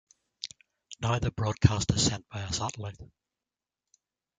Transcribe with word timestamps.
Now 0.99 1.19
the 1.19 1.29
broadcast 1.29 1.91
is 1.93 2.07
sent 2.07 2.25
via 2.33 2.51
satellite. 2.51 2.97